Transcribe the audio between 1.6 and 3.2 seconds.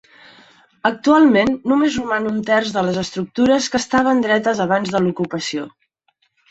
només roman un terç de les